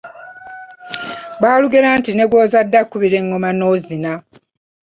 [1.41, 4.13] Baalugera nti; ne gw'ozadde akubira eŋŋoma n’ozina.